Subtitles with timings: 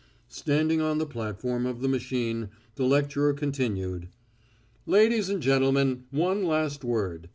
[0.29, 4.09] Standing on the platform of the machine, the lecturer continued:
[4.87, 7.29] "Ladies and gentlemen, one last word.